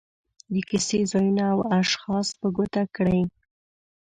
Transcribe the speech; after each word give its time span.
د 0.53 0.55
کیسې 0.69 0.99
ځایونه 1.11 1.43
او 1.53 1.59
اشخاص 1.79 2.27
په 2.39 2.47
ګوته 2.55 2.83
کړي. 2.95 3.21